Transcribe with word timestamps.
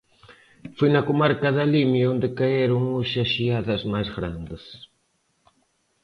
Foi 0.77 0.89
na 0.91 1.05
comarca 1.09 1.47
da 1.57 1.65
Limia 1.73 2.11
onde 2.13 2.33
caeron 2.39 2.83
hoxe 2.97 3.17
as 3.25 3.31
xeadas 3.35 3.81
máis 3.93 4.09
grandes. 4.17 4.63